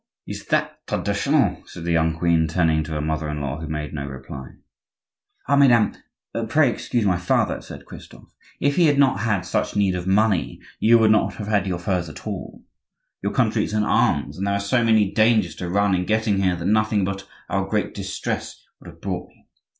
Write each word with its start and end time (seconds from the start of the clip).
"Is 0.25 0.45
that 0.47 0.79
traditional?" 0.87 1.61
said 1.67 1.83
the 1.83 1.91
young 1.91 2.17
queen, 2.17 2.47
turning 2.47 2.83
to 2.85 2.93
her 2.93 3.01
mother 3.01 3.29
in 3.29 3.39
law, 3.39 3.59
who 3.61 3.67
made 3.67 3.93
no 3.93 4.07
reply. 4.07 4.53
"Ah, 5.47 5.55
mesdames, 5.55 5.95
pray 6.49 6.71
excuse 6.71 7.05
my 7.05 7.17
father," 7.17 7.61
said 7.61 7.85
Christophe. 7.85 8.33
"If 8.59 8.77
he 8.77 8.87
had 8.87 8.97
not 8.97 9.19
had 9.19 9.41
such 9.41 9.75
need 9.75 9.93
of 9.93 10.07
money 10.07 10.59
you 10.79 10.97
would 10.97 11.11
not 11.11 11.35
have 11.35 11.45
had 11.47 11.67
your 11.67 11.77
furs 11.77 12.09
at 12.09 12.25
all. 12.25 12.63
The 13.21 13.29
country 13.29 13.63
is 13.63 13.75
in 13.75 13.83
arms, 13.83 14.39
and 14.39 14.47
there 14.47 14.55
are 14.55 14.59
so 14.59 14.83
many 14.83 15.11
dangers 15.11 15.53
to 15.57 15.69
run 15.69 15.93
in 15.93 16.05
getting 16.07 16.39
here 16.41 16.55
that 16.55 16.65
nothing 16.65 17.05
but 17.05 17.27
our 17.47 17.67
great 17.67 17.93
distress 17.93 18.65
would 18.79 18.87
have 18.87 19.01
brought 19.01 19.29
me. 19.29 19.47